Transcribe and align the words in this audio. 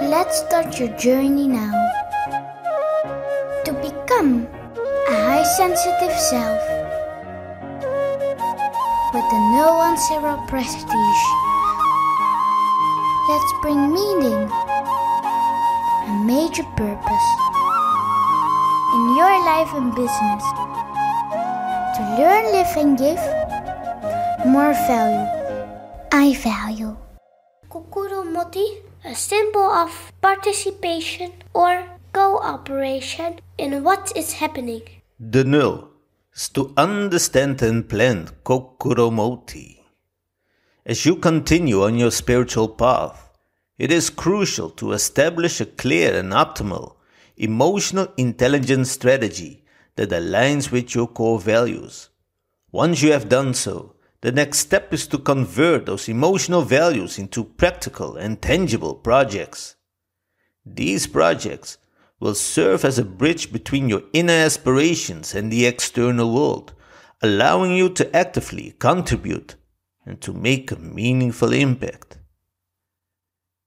Let's 0.00 0.38
start 0.38 0.78
your 0.80 0.88
journey 0.98 1.46
now. 1.46 1.70
To 3.64 3.72
become 3.72 4.48
a 5.08 5.14
high 5.14 5.44
sensitive 5.56 6.10
self 6.10 6.62
with 9.14 9.26
the 9.30 9.40
no 9.54 9.74
one 9.78 9.96
zero 10.08 10.42
prestige. 10.48 11.22
Let's 13.28 13.52
bring 13.62 13.92
meaning 13.92 14.50
and 16.10 16.26
major 16.26 16.64
purpose 16.74 17.28
in 18.94 19.16
your 19.16 19.34
life 19.46 19.72
and 19.74 19.94
business. 19.94 20.44
To 21.94 22.02
learn, 22.18 22.44
live, 22.50 22.76
and 22.76 22.98
give 22.98 23.22
more 24.46 24.72
value. 24.90 25.28
I 26.10 26.34
value. 26.42 27.01
Kokuromotie, 28.52 28.82
a 29.04 29.14
symbol 29.14 29.62
of 29.62 30.12
participation 30.20 31.32
or 31.54 31.84
cooperation 32.12 33.40
in 33.58 33.82
what 33.82 34.12
is 34.14 34.34
happening. 34.34 34.82
The 35.18 35.44
nul 35.44 35.88
is 36.34 36.48
to 36.50 36.72
understand 36.76 37.62
and 37.62 37.88
plan 37.88 38.28
Kokuromotie. 38.44 39.78
As 40.84 41.06
you 41.06 41.16
continue 41.16 41.82
on 41.82 41.96
your 41.96 42.10
spiritual 42.10 42.68
path, 42.68 43.30
it 43.78 43.90
is 43.90 44.10
crucial 44.10 44.70
to 44.70 44.92
establish 44.92 45.60
a 45.60 45.66
clear 45.66 46.14
and 46.18 46.32
optimal 46.32 46.96
emotional 47.36 48.08
intelligence 48.18 48.90
strategy 48.90 49.64
that 49.96 50.10
aligns 50.10 50.70
with 50.70 50.94
your 50.94 51.06
core 51.06 51.40
values. 51.40 52.10
Once 52.70 53.02
you 53.02 53.12
have 53.12 53.28
done 53.28 53.54
so, 53.54 53.94
the 54.22 54.32
next 54.32 54.58
step 54.58 54.94
is 54.94 55.06
to 55.08 55.18
convert 55.18 55.86
those 55.86 56.08
emotional 56.08 56.62
values 56.62 57.18
into 57.18 57.44
practical 57.44 58.16
and 58.16 58.40
tangible 58.40 58.94
projects. 58.94 59.74
These 60.64 61.08
projects 61.08 61.78
will 62.20 62.36
serve 62.36 62.84
as 62.84 63.00
a 63.00 63.04
bridge 63.04 63.52
between 63.52 63.88
your 63.88 64.04
inner 64.12 64.32
aspirations 64.32 65.34
and 65.34 65.50
the 65.50 65.66
external 65.66 66.32
world, 66.32 66.72
allowing 67.20 67.72
you 67.72 67.88
to 67.90 68.16
actively 68.16 68.76
contribute 68.78 69.56
and 70.06 70.20
to 70.20 70.32
make 70.32 70.70
a 70.70 70.78
meaningful 70.78 71.52
impact. 71.52 72.18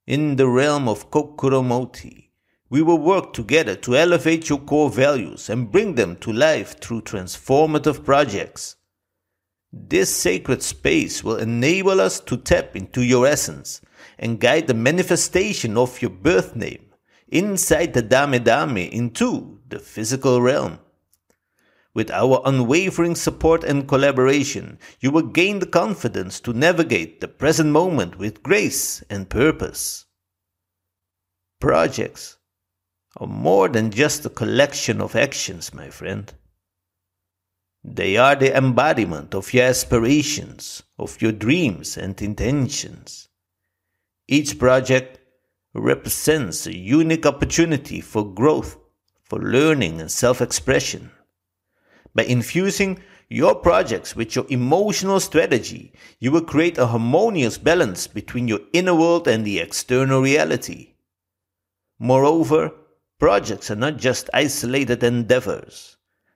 In 0.07 0.37
the 0.37 0.47
realm 0.47 0.87
of 0.87 1.11
Kokuromotie, 1.11 2.29
we 2.69 2.81
will 2.81 2.97
work 2.97 3.33
together 3.33 3.75
to 3.75 3.97
elevate 3.97 4.47
your 4.47 4.59
core 4.59 4.89
values 4.89 5.49
and 5.49 5.71
bring 5.71 5.95
them 5.95 6.15
to 6.17 6.31
life 6.31 6.79
through 6.79 7.01
transformative 7.01 8.05
projects. 8.05 8.77
This 9.77 10.15
sacred 10.15 10.63
space 10.63 11.21
will 11.21 11.35
enable 11.35 11.99
us 11.99 12.21
to 12.21 12.37
tap 12.37 12.77
into 12.77 13.03
your 13.03 13.27
essence 13.27 13.81
and 14.17 14.39
guide 14.39 14.67
the 14.67 14.73
manifestation 14.73 15.75
of 15.75 16.01
your 16.01 16.11
birth 16.11 16.55
name 16.55 16.93
inside 17.27 17.93
the 17.93 18.01
Dame 18.01 18.41
Dame 18.41 18.77
into 18.77 19.59
the 19.67 19.79
physical 19.79 20.41
realm. 20.41 20.79
With 21.93 22.09
our 22.09 22.41
unwavering 22.45 23.15
support 23.15 23.65
and 23.65 23.85
collaboration, 23.85 24.79
you 25.01 25.11
will 25.11 25.27
gain 25.27 25.59
the 25.59 25.65
confidence 25.65 26.39
to 26.41 26.53
navigate 26.53 27.19
the 27.19 27.27
present 27.27 27.69
moment 27.71 28.17
with 28.17 28.43
grace 28.43 29.03
and 29.09 29.29
purpose. 29.29 30.05
Projects 31.59 32.37
are 33.17 33.27
more 33.27 33.67
than 33.67 33.91
just 33.91 34.25
a 34.25 34.29
collection 34.29 35.01
of 35.01 35.17
actions, 35.17 35.73
my 35.73 35.89
friend. 35.89 36.33
They 37.87 38.17
are 38.17 38.35
the 38.35 38.57
embodiment 38.57 39.35
of 39.35 39.53
your 39.53 39.65
aspirations, 39.65 40.81
of 40.97 41.21
your 41.21 41.31
dreams 41.31 41.97
and 41.97 42.19
intentions. 42.19 43.29
Each 44.27 44.57
project 44.57 45.19
represents 45.71 46.65
a 46.65 46.75
unique 46.75 47.27
opportunity 47.27 48.01
for 48.01 48.25
growth, 48.25 48.77
for 49.23 49.37
learning 49.39 50.01
and 50.01 50.11
self 50.11 50.41
expression. 50.41 51.11
By 52.15 52.23
infusing 52.23 53.03
your 53.29 53.53
projects 53.53 54.15
with 54.15 54.35
your 54.35 54.47
emotional 54.49 55.19
strategy, 55.19 55.93
you 56.19 56.31
will 56.31 56.41
create 56.41 56.79
a 56.79 56.87
harmonious 56.87 57.59
balance 57.59 58.07
between 58.07 58.47
your 58.47 58.61
inner 58.73 58.95
world 58.95 59.27
and 59.27 59.45
the 59.45 59.59
external 59.59 60.21
reality. 60.21 60.95
Moreover, 61.99 62.71
projects 63.19 63.69
are 63.69 63.75
not 63.75 63.97
just 63.97 64.27
isolated 64.33 65.03
endeavors. 65.03 65.94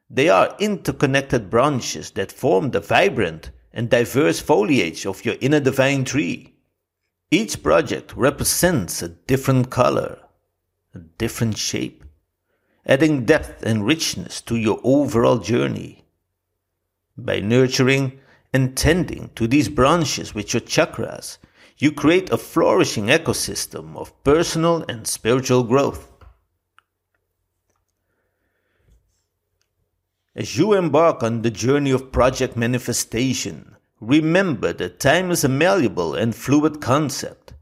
They 0.09 0.30
are 0.30 0.56
interconnected 0.59 1.50
branches 1.50 2.12
that 2.12 2.31
form 2.31 2.72
the 2.72 2.80
vibrant 2.80 3.52
and 3.72 3.90
diverse 3.90 4.40
foliage 4.40 5.06
of 5.06 5.24
your 5.24 5.36
inner 5.40 5.59
divine 5.59 6.03
tree. 6.03 6.56
Each 7.30 7.62
project 7.62 8.16
represents 8.16 9.03
a 9.03 9.09
different 9.09 9.70
color, 9.70 10.18
a 10.96 11.00
different 11.00 11.58
shape, 11.58 12.03
adding 12.88 13.25
depth 13.25 13.62
and 13.62 13.86
richness 13.86 14.42
to 14.42 14.56
your 14.56 14.80
overall 14.84 15.38
journey. 15.38 16.06
By 17.16 17.40
nurturing 17.41 18.20
and 18.52 18.76
tending 18.76 19.30
to 19.36 19.46
these 19.46 19.70
branches 19.70 20.34
with 20.34 20.53
your 20.53 20.62
chakras, 20.62 21.38
you 21.78 21.91
create 21.91 22.31
a 22.31 22.38
flourishing 22.38 23.06
ecosystem 23.08 23.96
of 23.96 24.24
personal 24.24 24.84
and 24.90 25.06
spiritual 25.06 25.64
growth. 25.64 26.09
As 30.35 30.57
you 30.57 30.73
embark 30.73 31.23
on 31.23 31.41
the 31.41 31.50
journey 31.50 31.90
of 31.90 32.12
project 32.12 32.56
manifestation, 32.56 33.75
remember 34.00 34.72
that 34.73 35.00
time 35.00 35.31
is 35.31 35.44
a 35.44 35.50
malleable 35.50 36.13
and 36.13 36.35
fluid 36.35 36.79
concept. 36.79 37.53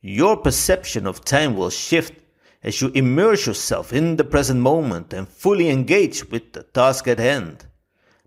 Your 0.00 0.36
perception 0.36 1.06
of 1.06 1.24
time 1.24 1.54
will 1.54 1.70
shift 1.70 2.14
as 2.62 2.80
you 2.80 2.90
immerse 2.94 3.46
yourself 3.46 3.92
in 3.92 4.16
the 4.16 4.24
present 4.24 4.60
moment 4.60 5.12
and 5.12 5.28
fully 5.28 5.68
engage 5.68 6.30
with 6.30 6.54
the 6.54 6.62
task 6.62 7.06
at 7.06 7.18
hand. 7.18 7.66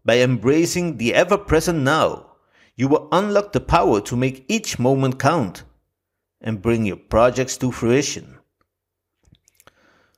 By 0.06 0.20
embracing 0.20 0.98
the 0.98 1.16
ever 1.16 1.38
present 1.38 1.80
now, 1.80 2.34
you 2.76 2.88
will 2.88 3.10
unlock 3.12 3.52
the 3.52 3.60
power 3.60 4.00
to 4.02 4.16
make 4.16 4.46
each 4.48 4.78
moment 4.78 5.20
count 5.20 5.64
and 6.40 6.62
bring 6.62 6.86
your 6.86 6.98
projects 6.98 7.58
to 7.58 7.72
fruition. 7.72 8.38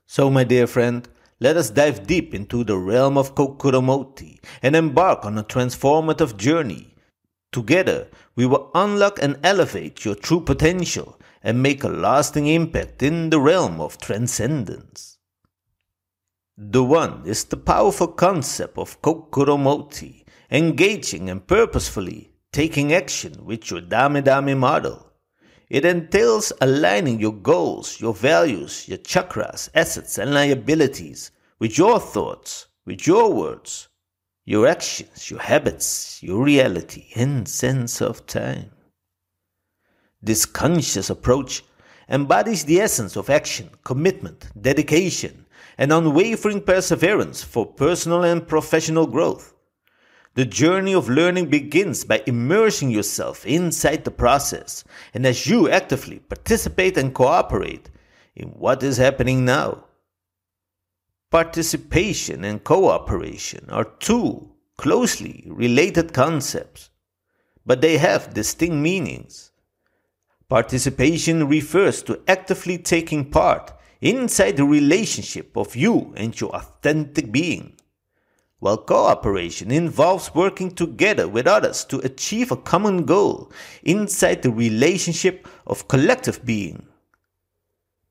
So, 0.06 0.29
my 0.29 0.44
dear 0.44 0.67
friend, 0.67 1.07
let 1.39 1.55
us 1.55 1.69
dive 1.69 2.05
deep 2.05 2.33
into 2.33 2.63
the 2.63 2.77
realm 2.77 3.17
of 3.17 3.33
Kokuromotie 3.33 4.39
and 4.61 4.75
embark 4.75 5.23
on 5.23 5.38
a 5.38 5.44
transformative 5.44 6.35
journey. 6.35 6.95
Together, 7.51 8.07
we 8.35 8.45
will 8.45 8.69
unlock 8.75 9.19
and 9.22 9.39
elevate 9.44 10.03
your 10.03 10.16
true 10.16 10.41
potential 10.41 11.19
and 11.41 11.63
make 11.63 11.83
a 11.83 11.88
lasting 11.88 12.47
impact 12.47 13.01
in 13.01 13.29
the 13.29 13.39
realm 13.39 13.79
of 13.79 13.97
transcendence. 13.97 15.17
The 16.57 16.83
one 16.83 17.23
is 17.25 17.45
the 17.45 17.57
powerful 17.57 18.09
concept 18.09 18.78
of 18.78 19.01
Kokuromotie, 19.01 20.25
engaging 20.51 21.29
and 21.29 21.47
purposefully 21.47 22.33
taking 22.51 22.91
action 22.91 23.45
with 23.45 23.72
your 23.72 23.79
Dame 23.79 24.22
Dame 24.22 24.57
model. 24.57 25.09
It 25.69 25.85
entails 25.85 26.52
aligning 26.62 27.19
your 27.19 27.34
goals, 27.34 28.02
your 28.02 28.13
values, 28.13 28.88
your 28.88 28.97
chakras, 28.97 29.69
assets, 29.75 30.18
and 30.18 30.34
liabilities 30.34 31.31
with 31.59 31.78
your 31.78 32.00
thoughts, 32.00 32.68
with 32.85 33.06
your 33.06 33.31
words, 33.31 33.88
your 34.46 34.66
actions, 34.66 35.29
your 35.29 35.40
habits, 35.40 36.24
your 36.24 36.44
reality, 36.44 37.09
and 37.16 37.47
sense 37.47 38.02
of 38.02 38.25
time. 38.25 38.72
This 40.24 40.46
conscious 40.46 41.12
approach 41.12 41.63
embodies 42.09 42.66
the 42.66 42.81
essence 42.81 43.16
of 43.16 43.29
action, 43.29 43.69
commitment, 43.84 44.50
dedication, 44.59 45.46
and 45.78 45.94
unwavering 45.94 46.62
perseverance 46.62 47.44
for 47.44 47.66
personal 47.66 48.24
and 48.24 48.47
professional 48.47 49.06
growth. 49.06 49.53
The 50.39 50.45
journey 50.45 50.95
of 50.95 51.09
learning 51.09 51.50
begins 51.50 52.05
by 52.05 52.23
immersing 52.25 52.89
yourself 52.89 53.45
inside 53.45 54.05
the 54.05 54.11
process 54.11 54.85
and 55.14 55.25
as 55.25 55.47
you 55.47 55.69
actively 55.69 56.19
participate 56.19 56.96
and 56.96 57.14
cooperate 57.14 57.90
in 58.37 58.47
what 58.52 58.81
is 58.81 58.96
happening 58.96 59.43
now. 59.43 59.84
Participation 61.29 62.46
and 62.46 62.64
cooperation 62.64 63.66
are 63.69 63.84
two 63.84 64.49
closely 64.78 65.43
related 65.46 66.14
concepts, 66.14 66.90
but 67.66 67.81
they 67.81 67.97
have 67.97 68.34
distinct 68.34 68.78
meanings. 68.78 69.52
Participation 70.47 71.49
refers 71.49 72.02
to 72.03 72.22
actively 72.29 72.78
taking 72.78 73.29
part 73.29 73.73
inside 73.99 74.55
the 74.55 74.64
relationship 74.64 75.58
of 75.58 75.75
you 75.75 76.14
and 76.16 76.40
your 76.40 76.55
authentic 76.55 77.29
being 77.29 77.75
while 78.59 78.78
cooperation 78.78 79.72
involves 79.72 80.35
working 80.35 80.70
together 80.70 81.28
with 81.28 81.47
others 81.47 81.85
to 81.85 82.00
achieve 82.00 82.52
a 82.52 82.58
common 82.58 83.06
goal 83.06 83.52
inside 83.84 84.41
the 84.41 84.52
relationship 84.52 85.47
of 85.66 85.88
collective 85.88 86.46
being. 86.46 86.85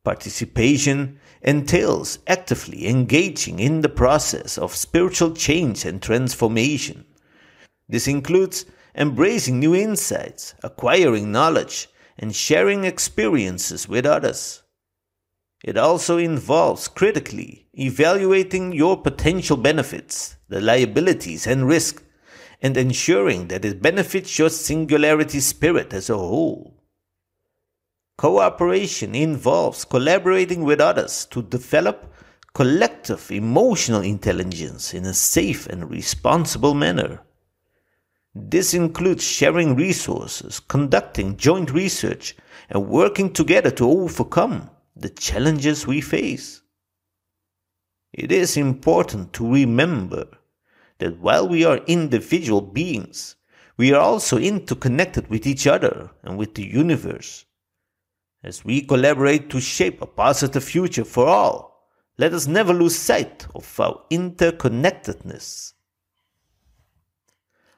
Participation 0.04 1.20
entails 1.42 2.18
actively 2.26 2.88
engaging 2.88 3.58
in 3.58 3.82
the 3.82 3.88
process 3.90 4.56
of 4.56 4.74
spiritual 4.74 5.32
change 5.32 5.84
and 5.84 6.00
transformation. 6.00 7.04
This 7.88 8.08
includes 8.08 8.64
embracing 8.94 9.58
new 9.58 9.74
insights, 9.74 10.54
acquiring 10.62 11.30
knowledge, 11.30 11.88
and 12.18 12.34
sharing 12.34 12.84
experiences 12.84 13.88
with 13.88 14.06
others. 14.06 14.62
It 15.62 15.76
also 15.76 16.16
involves 16.16 16.88
critically 16.88 17.67
evaluating 17.78 18.72
your 18.72 19.00
potential 19.00 19.56
benefits, 19.56 20.36
the 20.48 20.60
liabilities 20.60 21.46
and 21.46 21.66
risks, 21.68 22.02
and 22.60 22.76
ensuring 22.76 23.48
that 23.48 23.64
it 23.64 23.80
benefits 23.80 24.38
your 24.38 24.50
singularity 24.50 25.40
spirit 25.40 25.92
as 25.92 26.10
a 26.10 26.18
whole. 26.18 26.74
Cooperation 28.16 29.14
involves 29.14 29.84
collaborating 29.84 30.64
with 30.64 30.80
others 30.80 31.24
to 31.26 31.40
develop 31.40 32.12
collective 32.52 33.30
emotional 33.30 34.02
intelligence 34.02 34.92
in 34.92 35.04
a 35.04 35.14
safe 35.14 35.68
and 35.68 35.88
responsible 35.88 36.74
manner. 36.74 37.20
This 38.34 38.74
includes 38.74 39.22
sharing 39.22 39.76
resources, 39.76 40.58
conducting 40.58 41.36
joint 41.36 41.70
research, 41.70 42.36
and 42.68 42.88
working 42.88 43.32
together 43.32 43.70
to 43.72 43.88
overcome 43.88 44.70
the 44.96 45.10
challenges 45.10 45.86
we 45.86 46.00
face. 46.00 46.62
It 48.12 48.32
is 48.32 48.56
important 48.56 49.32
to 49.34 49.52
remember 49.52 50.26
that 50.98 51.18
while 51.18 51.48
we 51.48 51.64
are 51.64 51.78
individual 51.86 52.60
beings, 52.60 53.36
we 53.76 53.92
are 53.92 54.00
also 54.00 54.38
interconnected 54.38 55.28
with 55.28 55.46
each 55.46 55.66
other 55.66 56.10
and 56.22 56.38
with 56.38 56.54
the 56.54 56.64
universe. 56.64 57.44
As 58.42 58.64
we 58.64 58.82
collaborate 58.82 59.50
to 59.50 59.60
shape 59.60 60.00
a 60.00 60.06
positive 60.06 60.64
future 60.64 61.04
for 61.04 61.26
all, 61.26 61.86
let 62.16 62.32
us 62.32 62.46
never 62.46 62.72
lose 62.72 62.96
sight 62.96 63.46
of 63.54 63.78
our 63.78 64.02
interconnectedness. 64.10 65.74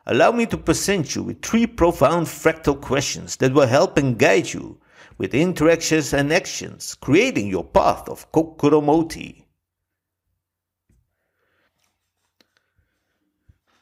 Allow 0.07 0.33
me 0.33 0.47
to 0.47 0.57
present 0.57 1.15
you 1.15 1.23
with 1.23 1.43
three 1.43 1.67
profound 1.67 2.27
fractal 2.27 2.81
questions 2.81 3.37
that 3.37 3.53
will 3.53 3.67
help 3.67 3.99
and 3.99 4.19
guide 4.19 4.53
you 4.53 4.81
with 5.19 5.35
interactions 5.35 6.15
and 6.15 6.33
actions, 6.33 6.95
creating 6.95 7.49
your 7.49 7.65
path 7.65 8.09
of 8.09 8.31
Kokuromotie. 8.33 9.45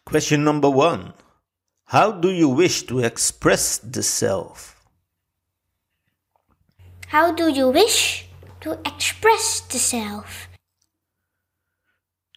Question 0.09 0.43
number 0.43 0.71
one 0.71 1.13
How 1.85 2.11
do 2.13 2.31
you 2.31 2.49
wish 2.49 2.85
to 2.85 3.01
express 3.01 3.77
the 3.77 4.03
self? 4.03 4.75
How 7.09 7.31
do 7.31 7.51
you 7.51 7.69
wish 7.69 8.27
to 8.63 8.81
express 8.87 9.61
the 9.61 9.77
self? 9.77 10.49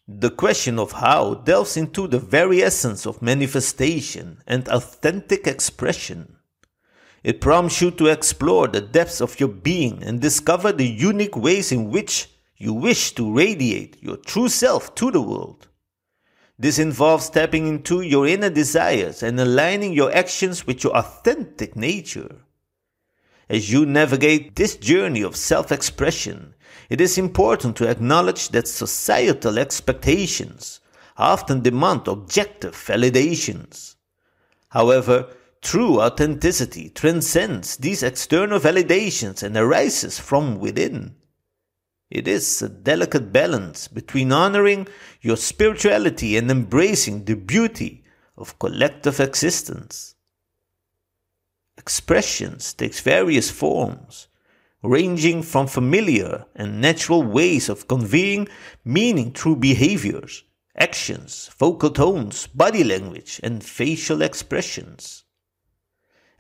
The 0.06 0.32
question 0.32 0.80
of 0.80 0.92
how 0.92 1.36
delves 1.36 1.78
into 1.78 2.10
the 2.10 2.20
very 2.20 2.62
essence 2.62 3.06
of 3.06 3.22
manifestation 3.22 4.44
and 4.46 4.68
authentic 4.68 5.48
expression. 5.48 6.36
It 7.24 7.40
prompts 7.40 7.82
you 7.82 7.92
to 7.92 8.08
explore 8.08 8.68
the 8.68 8.82
depths 8.82 9.22
of 9.22 9.40
your 9.40 9.48
being 9.48 10.04
and 10.04 10.20
discover 10.20 10.74
the 10.74 10.90
unique 10.90 11.38
ways 11.38 11.72
in 11.72 11.90
which 11.90 12.28
you 12.58 12.74
wish 12.74 13.14
to 13.14 13.34
radiate 13.34 13.96
your 14.04 14.18
true 14.18 14.50
self 14.50 14.94
to 14.96 15.10
the 15.10 15.22
world. 15.22 15.70
This 16.62 16.78
involves 16.78 17.30
tapping 17.30 17.68
into 17.68 18.02
your 18.02 18.28
inner 18.28 18.50
desires 18.50 19.24
and 19.24 19.40
aligning 19.40 19.94
your 19.94 20.14
actions 20.16 20.68
with 20.68 20.84
your 20.84 20.96
authentic 20.96 21.76
nature. 21.76 22.36
As 23.50 23.72
you 23.72 23.86
navigate 23.86 24.56
this 24.56 24.76
journey 24.76 25.24
of 25.24 25.36
self 25.36 25.72
expression, 25.72 26.54
it 26.90 27.02
is 27.02 27.18
important 27.18 27.76
to 27.78 27.90
acknowledge 27.90 28.50
that 28.50 28.68
societal 28.68 29.58
expectations 29.58 30.80
often 31.18 31.62
demand 31.62 32.08
objective 32.08 32.76
validations. 32.76 33.96
However, 34.70 35.28
True 35.62 36.02
authenticity 36.02 36.90
transcends 36.90 37.78
these 37.78 38.02
external 38.02 38.60
validations 38.60 39.44
and 39.44 39.56
arises 39.56 40.18
from 40.18 40.60
within. 40.60 41.16
It 42.12 42.28
is 42.28 42.62
a 42.62 42.68
delicate 42.68 43.32
balance 43.32 43.88
between 43.88 44.34
honoring 44.34 44.90
your 45.22 45.38
spirituality 45.38 46.36
and 46.36 46.52
embracing 46.52 47.24
the 47.24 47.38
beauty 47.38 48.04
of 48.38 48.60
collective 48.60 49.22
existence. 49.22 50.16
Expressions 51.78 52.74
takes 52.74 53.00
various 53.00 53.50
forms, 53.50 54.28
ranging 54.84 55.42
from 55.42 55.68
familiar 55.68 56.46
and 56.54 56.82
natural 56.82 57.24
ways 57.24 57.70
of 57.70 57.88
conveying 57.88 58.50
meaning 58.84 59.32
through 59.32 59.56
behaviors, 59.56 60.44
actions, 60.76 61.50
vocal 61.58 61.92
tones, 61.92 62.46
body 62.48 62.84
language, 62.84 63.40
and 63.42 63.64
facial 63.64 64.22
expressions. 64.22 65.24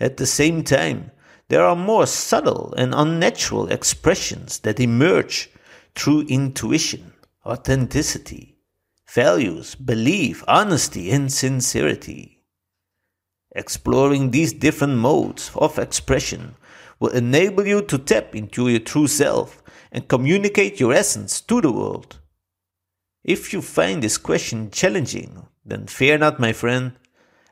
At 0.02 0.18
the 0.18 0.26
same 0.26 0.66
time, 0.66 1.12
there 1.48 1.64
are 1.64 1.78
more 1.78 2.08
subtle 2.08 2.74
and 2.78 2.94
unnatural 2.94 3.72
expressions 3.72 4.60
that 4.60 4.80
emerge 4.82 5.50
through 5.96 6.22
intuition, 6.28 7.14
authenticity, 7.46 8.58
values, 9.14 9.76
belief, 9.76 10.44
honesty, 10.48 11.12
and 11.12 11.32
sincerity. 11.32 12.44
Exploring 13.54 14.32
these 14.32 14.54
different 14.54 14.96
modes 14.96 15.52
of 15.56 15.78
expression 15.78 16.56
will 17.00 17.10
enable 17.10 17.68
you 17.68 17.82
to 17.82 17.98
tap 17.98 18.36
into 18.36 18.70
your 18.70 18.80
true 18.80 19.08
self 19.08 19.62
and 19.92 20.08
communicate 20.08 20.80
your 20.80 20.94
essence 20.94 21.42
to 21.42 21.60
the 21.60 21.72
world. 21.72 22.20
If 23.24 23.54
you 23.54 23.62
find 23.62 24.02
this 24.02 24.18
question 24.18 24.72
challenging, 24.72 25.46
then 25.66 25.88
fear 25.88 26.18
not, 26.18 26.40
my 26.40 26.54
friend. 26.54 26.94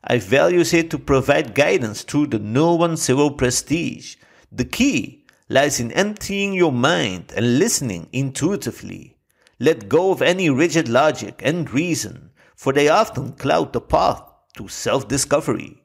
I 0.03 0.17
value 0.17 0.63
it 0.71 0.89
to 0.91 0.97
provide 0.97 1.53
guidance 1.53 2.03
through 2.03 2.27
the 2.27 2.39
no 2.39 2.73
one 2.75 2.95
zero 2.95 3.29
prestige. 3.29 4.15
The 4.51 4.65
key 4.65 5.18
lies 5.49 5.79
in 5.79 5.91
emptying 5.91 6.53
your 6.53 6.71
mind 6.71 7.33
and 7.35 7.57
listening 7.57 8.07
intuitively. 8.13 9.17
Let 9.59 9.89
go 9.89 10.11
of 10.11 10.21
any 10.21 10.49
rigid 10.49 10.87
logic 10.87 11.41
and 11.43 11.69
reason, 11.71 12.29
for 12.55 12.71
they 12.71 12.87
often 12.87 13.33
cloud 13.33 13.73
the 13.73 13.81
path 13.81 14.21
to 14.55 14.67
self 14.67 15.07
discovery. 15.07 15.83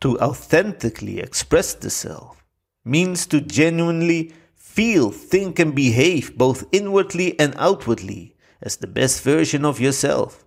To 0.00 0.18
authentically 0.18 1.20
express 1.20 1.74
the 1.74 1.90
self 1.90 2.44
means 2.84 3.26
to 3.26 3.40
genuinely 3.40 4.32
feel, 4.54 5.10
think, 5.10 5.58
and 5.58 5.74
behave 5.74 6.36
both 6.36 6.64
inwardly 6.72 7.38
and 7.38 7.54
outwardly 7.58 8.36
as 8.60 8.76
the 8.76 8.86
best 8.86 9.22
version 9.22 9.64
of 9.64 9.80
yourself. 9.80 10.44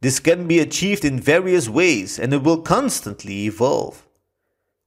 This 0.00 0.20
can 0.20 0.46
be 0.46 0.60
achieved 0.60 1.04
in 1.04 1.20
various 1.20 1.68
ways 1.68 2.18
and 2.18 2.32
it 2.32 2.42
will 2.42 2.62
constantly 2.62 3.46
evolve. 3.46 4.07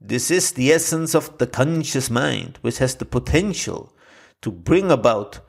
This 0.04 0.32
is 0.32 0.54
the 0.54 0.72
essence 0.72 1.14
of 1.14 1.38
the 1.38 1.46
conscious 1.46 2.10
mind, 2.10 2.58
which 2.62 2.80
has 2.80 2.96
the 2.96 3.06
potential 3.06 3.96
to 4.42 4.52
bring 4.52 4.90
about 4.90 5.42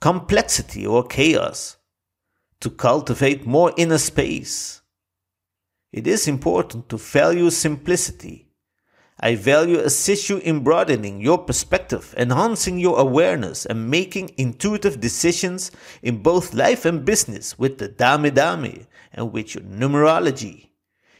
complexity 0.00 0.84
or 0.84 1.06
chaos, 1.06 1.76
to 2.60 2.68
cultivate 2.68 3.46
more 3.46 3.72
inner 3.76 3.98
space. 3.98 4.82
It 5.92 6.08
is 6.08 6.26
important 6.26 6.88
to 6.88 6.96
value 6.96 7.48
simplicity. 7.50 8.48
I 9.20 9.36
value 9.36 9.78
assist 9.78 10.28
you 10.28 10.38
in 10.38 10.64
broadening 10.64 11.20
your 11.20 11.38
perspective, 11.38 12.12
enhancing 12.18 12.80
your 12.80 12.98
awareness, 12.98 13.64
and 13.64 13.88
making 13.88 14.34
intuitive 14.36 14.98
decisions 14.98 15.70
in 16.02 16.24
both 16.24 16.54
life 16.54 16.84
and 16.84 17.04
business 17.04 17.56
with 17.56 17.78
the 17.78 17.86
Dame 17.86 18.34
Dame 18.34 18.88
and 19.12 19.32
with 19.32 19.54
your 19.54 19.62
numerology. 19.62 20.70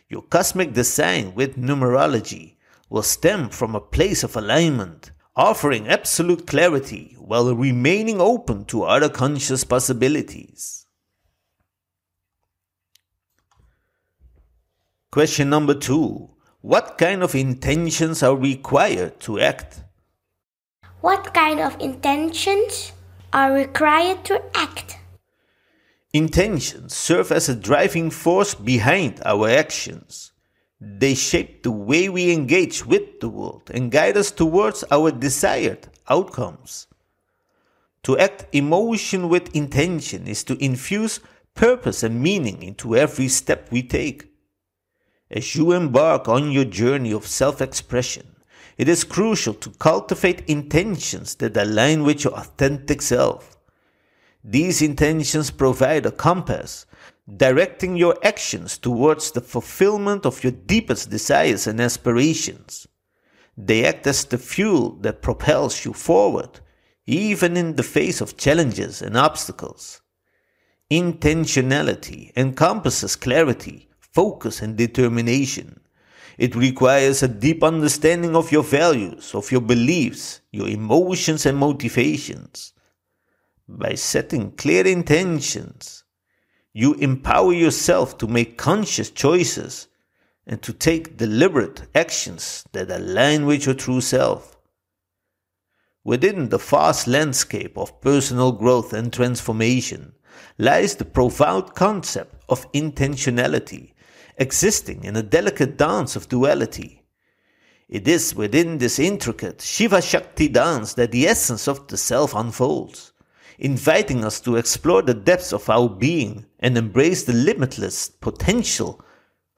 Your 0.08 0.22
cosmic 0.22 0.72
design 0.72 1.36
with 1.36 1.56
numerology 1.56 2.51
will 2.92 3.02
stem 3.02 3.48
from 3.48 3.74
a 3.74 3.80
place 3.80 4.22
of 4.22 4.36
alignment, 4.36 5.12
offering 5.34 5.88
absolute 5.88 6.46
clarity 6.46 7.16
while 7.18 7.56
remaining 7.56 8.20
open 8.20 8.66
to 8.66 8.82
other 8.82 9.08
conscious 9.08 9.64
possibilities. 9.64 10.84
Question 15.10 15.48
number 15.48 15.72
two 15.72 16.28
What 16.60 16.98
kind 16.98 17.22
of 17.22 17.34
intentions 17.34 18.22
are 18.22 18.36
required 18.36 19.18
to 19.20 19.40
act? 19.40 19.82
What 21.00 21.32
kind 21.32 21.60
of 21.60 21.80
intentions 21.80 22.92
are 23.32 23.54
required 23.54 24.22
to 24.26 24.42
act? 24.54 24.98
Intentions 26.12 26.94
serve 26.94 27.32
as 27.32 27.48
a 27.48 27.56
driving 27.56 28.10
force 28.10 28.54
behind 28.54 29.22
our 29.24 29.48
actions. 29.48 30.31
They 30.84 31.14
shape 31.14 31.62
the 31.62 31.70
way 31.70 32.08
we 32.08 32.32
engage 32.32 32.84
with 32.84 33.20
the 33.20 33.28
world 33.28 33.70
and 33.72 33.92
guide 33.92 34.16
us 34.16 34.32
towards 34.32 34.82
our 34.90 35.12
desired 35.12 35.86
outcomes. 36.08 36.88
To 38.02 38.18
act 38.18 38.46
emotion 38.52 39.28
with 39.28 39.54
intention 39.54 40.26
is 40.26 40.42
to 40.44 40.62
infuse 40.62 41.20
purpose 41.54 42.02
and 42.02 42.20
meaning 42.20 42.64
into 42.64 42.96
every 42.96 43.28
step 43.28 43.70
we 43.70 43.84
take. 43.84 44.32
As 45.30 45.54
you 45.54 45.70
embark 45.70 46.26
on 46.26 46.50
your 46.50 46.64
journey 46.64 47.12
of 47.12 47.28
self 47.28 47.62
expression, 47.62 48.34
it 48.76 48.88
is 48.88 49.04
crucial 49.04 49.54
to 49.54 49.70
cultivate 49.70 50.48
intentions 50.48 51.36
that 51.36 51.56
align 51.56 52.02
with 52.02 52.24
your 52.24 52.34
authentic 52.34 53.02
self. 53.02 53.56
These 54.42 54.82
intentions 54.82 55.52
provide 55.52 56.06
a 56.06 56.10
compass 56.10 56.86
directing 57.36 57.96
your 57.96 58.16
actions 58.24 58.78
towards 58.78 59.30
the 59.30 59.40
fulfillment 59.40 60.26
of 60.26 60.42
your 60.42 60.52
deepest 60.52 61.10
desires 61.10 61.66
and 61.66 61.80
aspirations. 61.80 62.86
They 63.56 63.84
act 63.84 64.06
as 64.06 64.24
the 64.24 64.38
fuel 64.38 64.96
that 65.02 65.22
propels 65.22 65.84
you 65.84 65.92
forward, 65.92 66.60
even 67.06 67.56
in 67.56 67.76
the 67.76 67.82
face 67.82 68.20
of 68.20 68.36
challenges 68.36 69.02
and 69.02 69.16
obstacles. 69.16 70.00
Intentionality 70.90 72.32
encompasses 72.36 73.16
clarity, 73.16 73.88
focus, 73.98 74.60
and 74.60 74.76
determination. 74.76 75.80
It 76.38 76.56
requires 76.56 77.22
a 77.22 77.28
deep 77.28 77.62
understanding 77.62 78.34
of 78.34 78.50
your 78.50 78.62
values, 78.62 79.34
of 79.34 79.52
your 79.52 79.60
beliefs, 79.60 80.40
your 80.50 80.68
emotions, 80.68 81.46
and 81.46 81.56
motivations. 81.58 82.72
By 83.68 83.94
setting 83.94 84.52
clear 84.52 84.86
intentions, 84.86 86.01
you 86.72 86.94
empower 86.94 87.52
yourself 87.52 88.16
to 88.18 88.26
make 88.26 88.56
conscious 88.56 89.10
choices 89.10 89.88
and 90.46 90.62
to 90.62 90.72
take 90.72 91.16
deliberate 91.16 91.82
actions 91.94 92.64
that 92.72 92.90
align 92.90 93.46
with 93.46 93.66
your 93.66 93.74
true 93.74 94.00
self. 94.00 94.56
Within 96.04 96.48
the 96.48 96.58
vast 96.58 97.06
landscape 97.06 97.78
of 97.78 98.00
personal 98.00 98.52
growth 98.52 98.92
and 98.92 99.12
transformation 99.12 100.14
lies 100.58 100.96
the 100.96 101.04
profound 101.04 101.74
concept 101.74 102.42
of 102.48 102.70
intentionality, 102.72 103.92
existing 104.36 105.04
in 105.04 105.16
a 105.16 105.22
delicate 105.22 105.76
dance 105.76 106.16
of 106.16 106.28
duality. 106.28 107.04
It 107.88 108.08
is 108.08 108.34
within 108.34 108.78
this 108.78 108.98
intricate 108.98 109.60
Shiva 109.60 110.00
Shakti 110.00 110.48
dance 110.48 110.94
that 110.94 111.12
the 111.12 111.26
essence 111.28 111.68
of 111.68 111.86
the 111.88 111.96
self 111.96 112.34
unfolds, 112.34 113.11
inviting 113.62 114.24
us 114.24 114.40
to 114.40 114.56
explore 114.56 115.02
the 115.02 115.14
depths 115.14 115.52
of 115.52 115.70
our 115.70 115.88
being 115.88 116.44
and 116.58 116.76
embrace 116.76 117.22
the 117.22 117.32
limitless 117.32 118.08
potential 118.08 119.00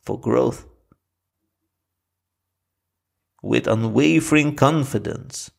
for 0.03 0.21
growth. 0.21 0.67
With 3.43 3.67
unwavering 3.67 4.57
confidence, 4.57 5.51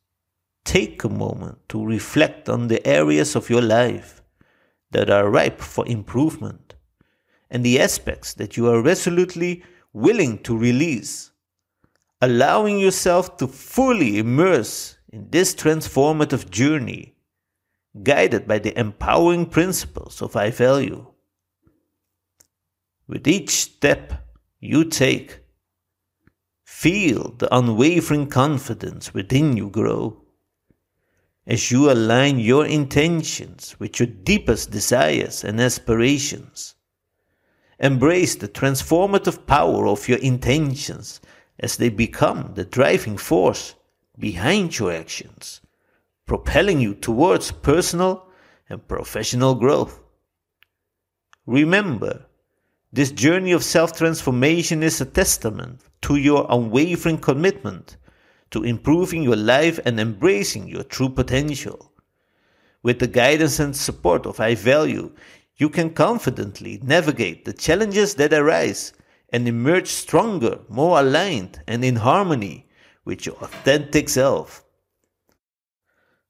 take 0.63 1.03
a 1.03 1.09
moment 1.09 1.57
to 1.69 1.83
reflect 1.83 2.47
on 2.47 2.67
the 2.67 2.85
areas 2.87 3.35
of 3.35 3.49
your 3.49 3.63
life 3.63 4.21
that 4.91 5.09
are 5.09 5.27
ripe 5.27 5.59
for 5.59 5.87
improvement 5.87 6.75
and 7.49 7.65
the 7.65 7.79
aspects 7.81 8.35
that 8.35 8.55
you 8.55 8.67
are 8.67 8.79
resolutely 8.79 9.63
willing 9.91 10.37
to 10.43 10.55
release, 10.55 11.31
allowing 12.21 12.77
yourself 12.77 13.37
to 13.37 13.47
fully 13.47 14.19
immerse 14.19 14.97
in 15.09 15.31
this 15.31 15.55
transformative 15.55 16.51
journey, 16.51 17.14
guided 18.03 18.47
by 18.47 18.59
the 18.59 18.77
empowering 18.77 19.45
principles 19.45 20.21
of 20.21 20.35
I 20.35 20.51
value. 20.51 21.05
With 23.07 23.27
each 23.27 23.51
step 23.51 24.27
you 24.59 24.85
take, 24.85 25.39
feel 26.63 27.35
the 27.37 27.55
unwavering 27.55 28.27
confidence 28.27 29.13
within 29.13 29.55
you 29.55 29.69
grow 29.69 30.21
as 31.47 31.69
you 31.71 31.91
align 31.91 32.39
your 32.39 32.65
intentions 32.65 33.75
with 33.79 33.99
your 33.99 34.07
deepest 34.07 34.71
desires 34.71 35.43
and 35.43 35.61
aspirations. 35.61 36.75
Embrace 37.79 38.35
the 38.35 38.47
transformative 38.47 39.45
power 39.45 39.87
of 39.87 40.07
your 40.07 40.17
intentions 40.19 41.21
as 41.59 41.77
they 41.77 41.89
become 41.89 42.51
the 42.55 42.65
driving 42.65 43.17
force 43.17 43.75
behind 44.17 44.79
your 44.79 44.91
actions, 44.91 45.61
propelling 46.25 46.79
you 46.79 46.95
towards 46.95 47.51
personal 47.51 48.27
and 48.69 48.87
professional 48.87 49.55
growth. 49.55 49.99
Remember, 51.45 52.25
this 52.91 53.11
journey 53.11 53.51
of 53.51 53.63
self 53.63 53.95
transformation 53.95 54.81
is 54.81 54.99
a 54.99 55.05
testament 55.05 55.81
to 56.01 56.15
your 56.15 56.47
unwavering 56.49 57.19
commitment 57.19 57.97
to 58.51 58.63
improving 58.63 59.21
your 59.21 59.35
life 59.35 59.79
and 59.85 59.99
embracing 59.99 60.67
your 60.67 60.83
true 60.83 61.09
potential. 61.09 61.91
With 62.81 62.99
the 62.99 63.07
guidance 63.07 63.59
and 63.59 63.75
support 63.75 64.25
of 64.25 64.39
I 64.39 64.55
Value, 64.55 65.11
you 65.57 65.69
can 65.69 65.93
confidently 65.93 66.79
navigate 66.83 67.45
the 67.45 67.53
challenges 67.53 68.15
that 68.15 68.33
arise 68.33 68.93
and 69.29 69.47
emerge 69.47 69.87
stronger, 69.87 70.59
more 70.69 70.99
aligned, 70.99 71.61
and 71.67 71.83
in 71.83 71.97
harmony 71.97 72.67
with 73.03 73.25
your 73.25 73.35
authentic 73.35 74.09
self. 74.09 74.64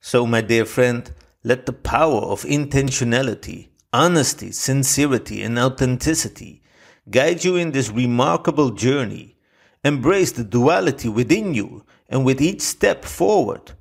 So, 0.07 0.27
my 0.27 0.41
dear 0.41 0.65
friend, 0.65 1.11
let 1.43 1.65
the 1.65 1.73
power 1.73 2.19
of 2.19 2.43
intentionality, 2.43 3.69
honesty, 3.91 4.51
sincerity, 4.51 5.41
and 5.41 5.57
authenticity 5.57 6.61
guide 7.09 7.43
you 7.43 7.55
in 7.55 7.71
this 7.71 7.89
remarkable 7.89 8.69
journey. 8.69 9.35
Embrace 9.83 10.31
the 10.31 10.43
duality 10.43 11.09
within 11.09 11.55
you 11.55 11.87
and 12.07 12.23
with 12.23 12.39
each 12.39 12.61
step 12.61 13.03
forward, 13.03 13.71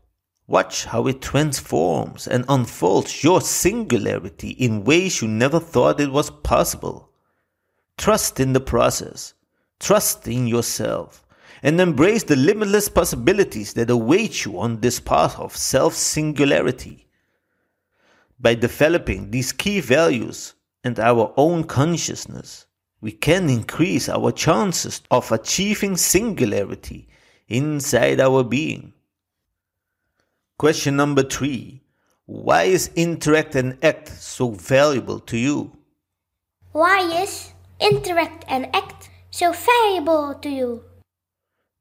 watch 0.46 0.86
how 0.86 1.06
it 1.08 1.20
transforms 1.20 2.26
and 2.26 2.46
unfolds 2.48 3.22
your 3.22 3.42
singularity 3.42 4.52
in 4.52 4.82
ways 4.84 5.20
you 5.20 5.28
never 5.28 5.60
thought 5.60 6.00
it 6.00 6.10
was 6.10 6.30
possible. 6.30 7.10
Trust 7.98 8.40
in 8.40 8.54
the 8.54 8.60
process, 8.60 9.34
trust 9.78 10.26
in 10.26 10.46
yourself, 10.46 11.23
and 11.64 11.80
embrace 11.80 12.24
the 12.24 12.36
limitless 12.36 12.90
possibilities 12.90 13.72
that 13.72 13.88
await 13.88 14.44
you 14.44 14.60
on 14.60 14.80
this 14.80 15.00
path 15.00 15.40
of 15.40 15.56
self 15.56 15.94
singularity. 15.94 17.06
By 18.38 18.54
developing 18.54 19.30
these 19.30 19.50
key 19.50 19.80
values 19.80 20.52
and 20.84 21.00
our 21.00 21.32
own 21.38 21.64
consciousness, 21.64 22.66
we 23.00 23.12
can 23.12 23.48
increase 23.48 24.10
our 24.10 24.30
chances 24.30 25.00
of 25.10 25.32
achieving 25.32 25.96
singularity 25.96 27.08
inside 27.48 28.20
our 28.20 28.44
being. 28.44 28.92
Question 30.58 30.96
number 30.96 31.22
three 31.22 31.80
Why 32.26 32.64
is 32.64 32.90
interact 32.94 33.54
and 33.56 33.78
act 33.82 34.08
so 34.08 34.50
valuable 34.50 35.18
to 35.20 35.38
you? 35.38 35.72
Why 36.72 37.22
is 37.22 37.54
interact 37.80 38.44
and 38.48 38.68
act 38.76 39.08
so 39.30 39.52
valuable 39.52 40.34
to 40.34 40.50
you? 40.50 40.84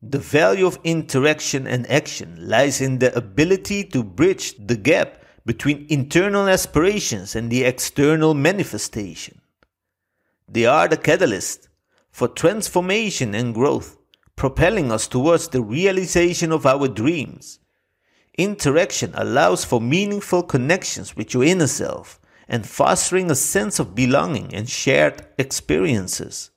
The 0.05 0.19
value 0.19 0.65
of 0.65 0.79
interaction 0.83 1.65
and 1.65 1.89
action 1.89 2.35
lies 2.37 2.81
in 2.81 2.99
the 2.99 3.15
ability 3.15 3.85
to 3.85 4.03
bridge 4.03 4.53
the 4.57 4.75
gap 4.75 5.23
between 5.45 5.85
internal 5.87 6.49
aspirations 6.49 7.37
and 7.37 7.49
the 7.49 7.63
external 7.63 8.33
manifestation. 8.33 9.39
They 10.49 10.65
are 10.65 10.89
the 10.89 10.97
catalyst 10.97 11.69
for 12.11 12.27
transformation 12.27 13.33
and 13.33 13.53
growth 13.53 13.97
propelling 14.35 14.91
us 14.91 15.07
towards 15.07 15.47
the 15.47 15.61
realization 15.61 16.51
of 16.51 16.65
our 16.65 16.89
dreams. 16.89 17.59
Interaction 18.37 19.13
allows 19.15 19.63
for 19.63 19.79
meaningful 19.79 20.43
connections 20.43 21.15
with 21.15 21.33
your 21.33 21.45
inner 21.45 21.67
self 21.67 22.19
and 22.49 22.67
fostering 22.67 23.31
a 23.31 23.35
sense 23.35 23.79
of 23.79 23.95
belonging 23.95 24.53
and 24.53 24.67
shared 24.69 25.25
experiences. 25.37 26.51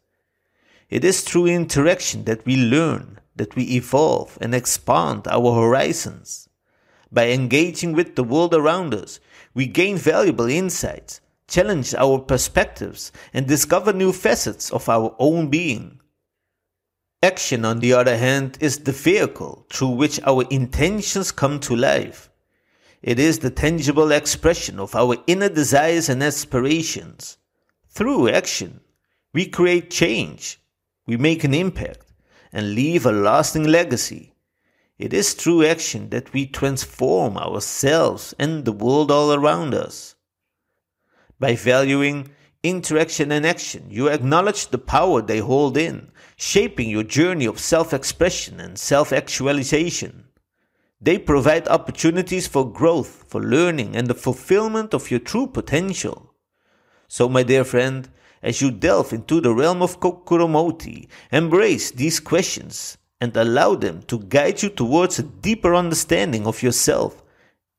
It 0.91 1.05
is 1.05 1.23
through 1.23 1.47
interaction 1.47 2.25
that 2.25 2.45
we 2.45 2.57
learn, 2.57 3.21
that 3.37 3.55
we 3.55 3.65
evolve 3.77 4.37
and 4.41 4.55
expand 4.55 5.29
our 5.29 5.55
horizons. 5.55 6.49
By 7.13 7.29
engaging 7.29 7.93
with 7.93 8.17
the 8.17 8.25
world 8.25 8.55
around 8.55 8.93
us, 8.95 9.21
we 9.55 9.67
gain 9.67 9.97
valuable 9.97 10.47
insights, 10.47 11.21
challenge 11.49 11.95
our 11.95 12.19
perspectives, 12.19 13.13
and 13.33 13.47
discover 13.47 13.93
new 13.93 14.13
facets 14.13 14.71
of 14.71 14.89
our 14.89 15.15
own 15.19 15.49
being. 15.49 16.01
Action, 17.23 17.65
on 17.65 17.81
the 17.81 17.93
other 17.93 18.17
hand, 18.17 18.59
is 18.61 18.79
the 18.79 18.93
vehicle 18.93 19.67
through 19.73 19.91
which 19.91 20.21
our 20.25 20.45
intentions 20.51 21.33
come 21.33 21.59
to 21.61 21.75
life. 21.75 22.31
It 23.03 23.19
is 23.19 23.39
the 23.39 23.51
tangible 23.51 24.13
expression 24.13 24.81
of 24.81 24.95
our 24.95 25.17
inner 25.27 25.49
desires 25.49 26.09
and 26.09 26.23
aspirations. 26.23 27.39
Through 27.89 28.29
action, 28.31 28.81
we 29.33 29.47
create 29.47 29.91
change, 29.91 30.61
we 31.07 31.17
make 31.17 31.45
an 31.45 31.55
impact, 31.55 32.06
and 32.57 32.75
leave 32.75 33.05
a 33.05 33.13
lasting 33.13 33.65
legacy. 33.65 34.33
It 34.99 35.13
is 35.13 35.35
through 35.35 35.67
action 35.67 36.09
that 36.09 36.33
we 36.33 36.47
transform 36.47 37.37
ourselves 37.37 38.35
and 38.39 38.65
the 38.65 38.73
world 38.73 39.11
all 39.11 39.35
around 39.35 39.75
us. 39.75 40.15
By 41.39 41.55
valuing 41.55 42.31
interaction 42.63 43.31
and 43.31 43.47
action, 43.47 43.89
you 43.91 44.09
acknowledge 44.09 44.69
the 44.69 44.79
power 44.79 45.21
they 45.21 45.41
hold 45.41 45.77
in 45.77 46.11
shaping 46.39 46.89
your 46.89 47.03
journey 47.03 47.45
of 47.45 47.61
self 47.61 47.93
expression 47.93 48.59
and 48.59 48.79
self 48.79 49.13
actualization. 49.13 50.25
They 50.99 51.19
provide 51.19 51.69
opportunities 51.69 52.47
for 52.47 52.73
growth, 52.73 53.27
for 53.29 53.43
learning, 53.43 53.95
and 53.95 54.07
the 54.07 54.15
fulfillment 54.15 54.95
of 54.95 55.11
your 55.11 55.21
true 55.21 55.47
potential. 55.47 56.33
So, 57.07 57.29
my 57.29 57.43
dear 57.43 57.65
friend, 57.65 58.09
as 58.43 58.61
you 58.61 58.71
delve 58.71 59.13
into 59.13 59.41
the 59.41 59.55
realm 59.55 59.83
of 59.83 60.01
Kokuromotie, 60.01 61.09
embrace 61.33 61.91
these 61.91 62.21
questions 62.21 62.99
and 63.21 63.37
allow 63.37 63.75
them 63.75 64.03
to 64.03 64.19
guide 64.19 64.63
you 64.63 64.69
towards 64.69 65.19
a 65.19 65.23
deeper 65.23 65.75
understanding 65.75 66.47
of 66.47 66.63
yourself 66.63 67.23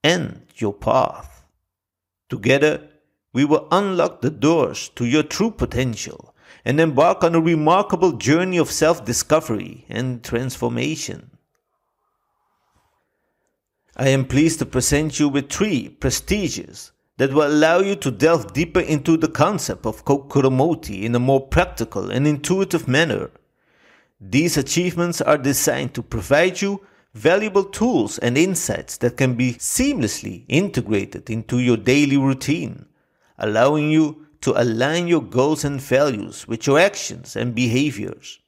and 0.04 0.42
your 0.56 0.74
path. 0.74 1.44
Together, 2.30 2.88
we 3.34 3.46
will 3.46 3.68
unlock 3.72 4.22
the 4.22 4.30
doors 4.30 4.90
to 4.96 5.06
your 5.06 5.24
true 5.24 5.52
potential 5.52 6.34
and 6.66 6.80
embark 6.80 7.24
on 7.24 7.36
a 7.36 7.40
remarkable 7.40 8.14
journey 8.14 8.58
of 8.58 8.72
self 8.72 9.06
discovery 9.06 9.86
and 9.90 10.24
transformation. 10.24 11.32
I 13.96 14.10
am 14.10 14.26
pleased 14.26 14.60
to 14.60 14.66
present 14.66 15.20
you 15.20 15.30
with 15.30 15.50
three 15.50 15.90
prestigious 15.90 16.92
that 17.18 17.34
will 17.34 17.48
allow 17.48 17.80
you 17.80 17.96
to 17.96 18.12
delve 18.12 18.54
deeper 18.54 18.80
into 18.80 19.18
the 19.18 19.28
concept 19.28 19.86
of 19.86 20.06
Kokuromotie 20.06 21.04
in 21.04 21.16
a 21.16 21.20
more 21.20 21.46
practical 21.46 22.12
and 22.12 22.28
intuitive 22.28 22.88
manner. 22.88 23.32
These 24.22 24.58
achievements 24.58 25.22
are 25.22 25.38
designed 25.38 25.94
to 25.96 26.04
provide 26.04 26.62
you 26.62 26.82
valuable 27.14 27.64
tools 27.64 28.20
and 28.20 28.38
insights 28.38 28.98
that 28.98 29.18
can 29.18 29.34
be 29.34 29.54
seamlessly 29.54 30.46
integrated 30.48 31.30
into 31.30 31.60
your 31.60 31.78
daily 31.78 32.18
routine, 32.18 32.86
allowing 33.40 33.90
you 33.90 34.28
to 34.42 34.60
align 34.62 35.08
your 35.08 35.22
goals 35.22 35.66
and 35.66 35.82
values 35.82 36.48
with 36.48 36.68
your 36.68 36.80
actions 36.80 37.36
and 37.36 37.56
behaviors. 37.56 38.40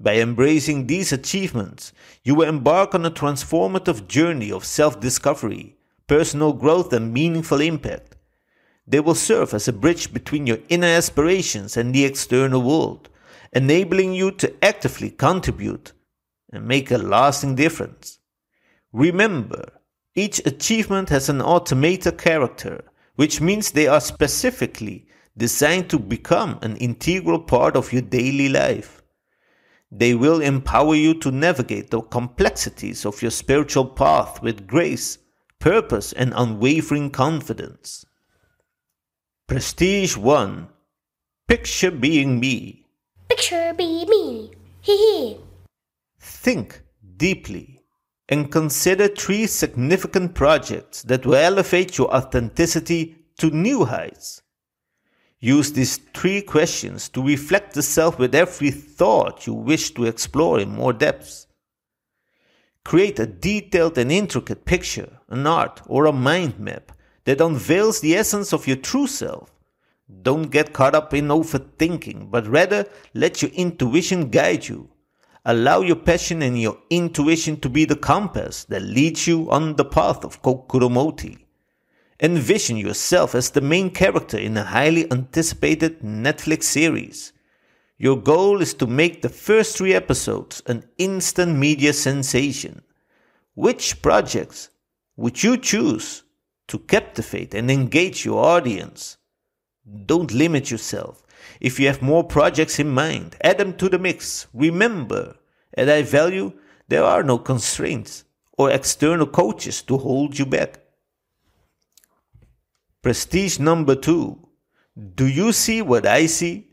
By 0.00 0.16
embracing 0.16 0.86
these 0.86 1.12
achievements, 1.12 1.92
you 2.24 2.34
will 2.34 2.48
embark 2.48 2.94
on 2.94 3.04
a 3.04 3.10
transformative 3.10 4.06
journey 4.06 4.52
of 4.52 4.64
self 4.64 5.00
discovery, 5.00 5.77
personal 6.08 6.52
growth, 6.52 6.92
and 6.92 7.12
meaningful 7.12 7.60
impact. 7.60 8.16
They 8.86 9.00
will 9.00 9.14
serve 9.14 9.54
as 9.54 9.68
a 9.68 9.72
bridge 9.72 10.12
between 10.12 10.46
your 10.46 10.58
inner 10.68 10.88
aspirations 10.88 11.76
and 11.76 11.94
the 11.94 12.04
external 12.04 12.62
world, 12.62 13.08
enabling 13.52 14.14
you 14.14 14.30
to 14.32 14.52
actively 14.64 15.10
contribute 15.10 15.92
and 16.52 16.66
make 16.66 16.90
a 16.90 16.98
lasting 16.98 17.54
difference. 17.54 18.18
Remember, 18.92 19.72
each 20.14 20.44
achievement 20.46 21.10
has 21.10 21.28
an 21.28 21.42
automata 21.42 22.10
character, 22.10 22.82
which 23.16 23.40
means 23.40 23.70
they 23.70 23.86
are 23.86 24.00
specifically 24.00 25.06
designed 25.36 25.90
to 25.90 25.98
become 25.98 26.58
an 26.62 26.76
integral 26.78 27.40
part 27.40 27.76
of 27.76 27.92
your 27.92 28.02
daily 28.02 28.48
life. 28.48 29.02
They 29.90 30.14
will 30.14 30.40
empower 30.40 30.94
you 30.94 31.14
to 31.20 31.30
navigate 31.30 31.90
the 31.90 32.00
complexities 32.00 33.06
of 33.06 33.22
your 33.22 33.30
spiritual 33.30 33.86
path 33.86 34.42
with 34.42 34.66
grace, 34.66 35.18
purpose, 35.58 36.12
and 36.12 36.32
unwavering 36.36 37.10
confidence. 37.10 38.04
Prestige 39.46 40.16
1 40.16 40.68
Picture 41.48 41.90
being 41.90 42.38
me. 42.38 42.84
Picture 43.28 43.72
be 43.72 44.04
me. 44.04 44.50
Hee 44.82 44.96
hee. 44.96 45.36
Think 46.20 46.82
deeply 47.16 47.82
and 48.28 48.52
consider 48.52 49.08
three 49.08 49.46
significant 49.46 50.34
projects 50.34 51.02
that 51.04 51.24
will 51.24 51.36
elevate 51.36 51.96
your 51.96 52.14
authenticity 52.14 53.16
to 53.38 53.50
new 53.50 53.86
heights. 53.86 54.42
Use 55.40 55.72
these 55.72 55.98
three 56.14 56.42
questions 56.42 57.08
to 57.10 57.22
reflect 57.22 57.74
the 57.74 57.82
self 57.82 58.18
with 58.18 58.34
every 58.34 58.70
thought 58.70 59.46
you 59.46 59.54
wish 59.54 59.92
to 59.94 60.04
explore 60.04 60.58
in 60.60 60.68
more 60.68 60.92
depth. 60.92 61.46
Create 62.84 63.18
a 63.18 63.26
detailed 63.26 63.96
and 63.96 64.10
intricate 64.10 64.64
picture, 64.64 65.17
an 65.28 65.46
art, 65.46 65.80
or 65.86 66.06
a 66.06 66.12
mind 66.12 66.58
map 66.58 66.92
that 67.24 67.40
unveils 67.40 68.00
the 68.00 68.14
essence 68.14 68.52
of 68.52 68.66
your 68.66 68.76
true 68.76 69.06
self. 69.06 69.52
Don't 70.22 70.50
get 70.50 70.72
caught 70.72 70.94
up 70.94 71.12
in 71.12 71.28
overthinking, 71.28 72.30
but 72.30 72.46
rather 72.46 72.86
let 73.12 73.42
your 73.42 73.50
intuition 73.50 74.30
guide 74.30 74.66
you. 74.66 74.88
Allow 75.44 75.80
your 75.80 75.96
passion 75.96 76.42
and 76.42 76.60
your 76.60 76.78
intuition 76.90 77.60
to 77.60 77.68
be 77.68 77.84
the 77.84 77.96
compass 77.96 78.64
that 78.64 78.82
leads 78.82 79.26
you 79.26 79.50
on 79.50 79.76
the 79.76 79.84
path 79.84 80.24
of 80.24 80.42
Kokuromotie. 80.42 81.38
Envision 82.20 82.76
yourself 82.76 83.34
as 83.34 83.50
the 83.50 83.60
main 83.60 83.90
character 83.90 84.38
in 84.38 84.56
a 84.56 84.64
highly 84.64 85.10
anticipated 85.12 86.00
Netflix 86.00 86.64
series. 86.64 87.32
Your 87.96 88.16
goal 88.16 88.60
is 88.60 88.74
to 88.74 88.86
make 88.86 89.22
the 89.22 89.28
first 89.28 89.76
three 89.76 89.94
episodes 89.94 90.62
an 90.66 90.84
instant 90.98 91.56
media 91.56 91.92
sensation. 91.92 92.82
Which 93.54 94.02
projects 94.02 94.70
would 95.18 95.42
you 95.42 95.56
choose 95.56 96.22
to 96.68 96.78
captivate 96.78 97.52
and 97.52 97.72
engage 97.72 98.24
your 98.24 98.44
audience? 98.44 99.16
Don't 100.06 100.32
limit 100.32 100.70
yourself. 100.70 101.24
If 101.60 101.80
you 101.80 101.88
have 101.88 102.00
more 102.00 102.22
projects 102.22 102.78
in 102.78 102.88
mind, 102.88 103.34
add 103.42 103.58
them 103.58 103.76
to 103.78 103.88
the 103.88 103.98
mix. 103.98 104.46
Remember, 104.54 105.34
at 105.76 105.88
I 105.88 106.02
Value, 106.02 106.52
there 106.86 107.02
are 107.02 107.24
no 107.24 107.36
constraints 107.36 108.24
or 108.56 108.70
external 108.70 109.26
coaches 109.26 109.82
to 109.82 109.98
hold 109.98 110.38
you 110.38 110.46
back. 110.46 110.78
Prestige 113.02 113.58
number 113.58 113.96
two. 113.96 114.38
Do 115.16 115.26
you 115.26 115.52
see 115.52 115.82
what 115.82 116.06
I 116.06 116.26
see? 116.26 116.68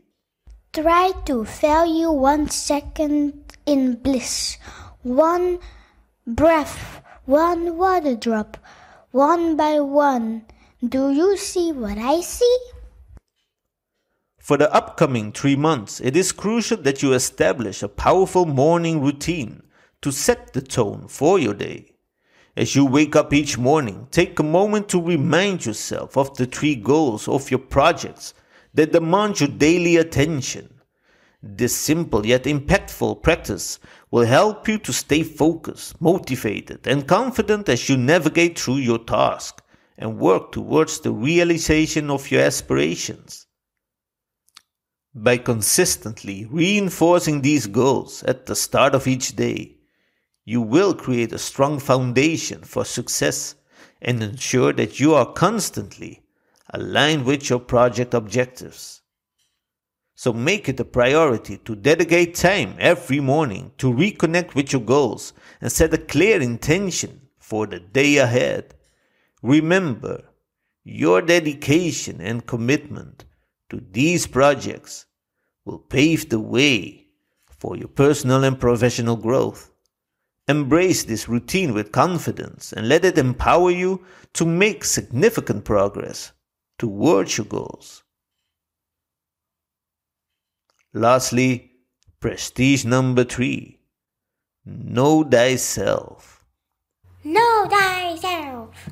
Try 0.72 1.10
to 1.24 1.42
value 1.42 2.12
one 2.12 2.48
second 2.50 3.56
in 3.66 3.96
bliss, 3.96 4.58
one 5.02 5.58
breath, 6.26 7.02
one 7.26 7.76
water 7.76 8.14
drop, 8.14 8.56
one 9.10 9.56
by 9.56 9.80
one. 9.80 10.44
Do 10.86 11.10
you 11.10 11.36
see 11.36 11.72
what 11.72 11.98
I 11.98 12.20
see? 12.20 12.56
For 14.38 14.56
the 14.56 14.72
upcoming 14.72 15.32
three 15.32 15.56
months, 15.56 16.00
it 16.00 16.16
is 16.16 16.30
crucial 16.30 16.76
that 16.78 17.02
you 17.02 17.12
establish 17.12 17.82
a 17.82 17.88
powerful 17.88 18.46
morning 18.46 19.00
routine 19.00 19.64
to 20.02 20.12
set 20.12 20.52
the 20.52 20.62
tone 20.62 21.08
for 21.08 21.40
your 21.40 21.54
day. 21.54 21.96
As 22.56 22.76
you 22.76 22.86
wake 22.86 23.16
up 23.16 23.34
each 23.34 23.58
morning, 23.58 24.06
take 24.12 24.38
a 24.38 24.44
moment 24.44 24.88
to 24.90 25.02
remind 25.02 25.66
yourself 25.66 26.16
of 26.16 26.36
the 26.36 26.46
three 26.46 26.76
goals 26.76 27.26
of 27.26 27.50
your 27.50 27.58
projects 27.58 28.34
that 28.72 28.92
demand 28.92 29.40
your 29.40 29.48
daily 29.48 29.96
attention. 29.96 30.72
This 31.42 31.76
simple 31.76 32.24
yet 32.24 32.44
impactful 32.44 33.22
practice 33.22 33.80
will 34.16 34.24
help 34.24 34.66
you 34.66 34.78
to 34.78 34.94
stay 34.94 35.22
focused, 35.22 36.00
motivated, 36.00 36.86
and 36.86 37.06
confident 37.06 37.68
as 37.68 37.86
you 37.86 37.98
navigate 37.98 38.58
through 38.58 38.76
your 38.76 38.98
task 38.98 39.62
and 39.98 40.18
work 40.18 40.52
towards 40.52 41.00
the 41.00 41.12
realization 41.12 42.08
of 42.10 42.30
your 42.30 42.40
aspirations. 42.40 43.46
By 45.14 45.36
consistently 45.36 46.46
reinforcing 46.46 47.42
these 47.42 47.66
goals 47.66 48.22
at 48.22 48.46
the 48.46 48.56
start 48.56 48.94
of 48.94 49.06
each 49.06 49.36
day, 49.36 49.76
you 50.46 50.62
will 50.62 50.94
create 50.94 51.34
a 51.34 51.38
strong 51.38 51.78
foundation 51.78 52.62
for 52.62 52.86
success 52.86 53.54
and 54.00 54.22
ensure 54.22 54.72
that 54.72 54.98
you 54.98 55.12
are 55.12 55.30
constantly 55.30 56.22
aligned 56.72 57.26
with 57.26 57.50
your 57.50 57.60
project 57.60 58.14
objectives. 58.14 59.02
So 60.18 60.32
make 60.32 60.66
it 60.70 60.80
a 60.80 60.84
priority 60.84 61.58
to 61.58 61.76
dedicate 61.76 62.34
time 62.34 62.74
every 62.78 63.20
morning 63.20 63.72
to 63.76 63.92
reconnect 63.92 64.54
with 64.54 64.72
your 64.72 64.80
goals 64.80 65.34
and 65.60 65.70
set 65.70 65.92
a 65.92 65.98
clear 65.98 66.40
intention 66.40 67.28
for 67.38 67.66
the 67.66 67.80
day 67.80 68.16
ahead. 68.16 68.74
Remember, 69.42 70.24
your 70.84 71.20
dedication 71.20 72.22
and 72.22 72.46
commitment 72.46 73.26
to 73.68 73.82
these 73.92 74.26
projects 74.26 75.04
will 75.66 75.78
pave 75.78 76.30
the 76.30 76.40
way 76.40 77.08
for 77.44 77.76
your 77.76 77.88
personal 77.88 78.42
and 78.42 78.58
professional 78.58 79.16
growth. 79.16 79.70
Embrace 80.48 81.04
this 81.04 81.28
routine 81.28 81.74
with 81.74 81.92
confidence 81.92 82.72
and 82.72 82.88
let 82.88 83.04
it 83.04 83.18
empower 83.18 83.70
you 83.70 84.02
to 84.32 84.46
make 84.46 84.82
significant 84.82 85.66
progress 85.66 86.32
towards 86.78 87.36
your 87.36 87.46
goals. 87.46 88.02
Lastly, 90.96 91.72
prestige 92.20 92.86
number 92.86 93.22
three 93.22 93.80
know 94.64 95.22
thyself. 95.22 96.42
Know 97.22 97.66
thyself. 97.68 98.88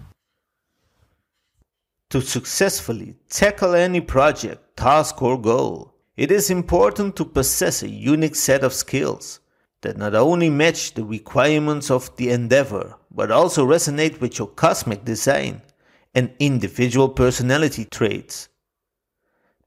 To 2.11 2.21
successfully 2.21 3.17
tackle 3.31 3.75
any 3.75 4.03
project, 4.03 4.77
task, 4.77 5.23
or 5.23 5.41
goal, 5.41 5.95
it 6.15 6.31
is 6.31 6.51
important 6.51 7.17
to 7.17 7.25
possess 7.25 7.83
a 7.83 7.89
unique 7.89 8.37
set 8.37 8.63
of 8.63 8.75
skills 8.75 9.41
that 9.81 9.97
not 9.97 10.15
only 10.15 10.51
match 10.51 10.93
the 10.93 11.05
requirements 11.05 11.91
of 11.91 12.15
the 12.17 12.29
endeavor, 12.29 12.97
but 13.11 13.31
also 13.31 13.67
resonate 13.67 14.21
with 14.21 14.39
your 14.39 14.49
cosmic 14.49 15.07
design 15.07 15.63
and 16.15 16.35
individual 16.39 17.09
personality 17.09 17.87
traits. 17.87 18.51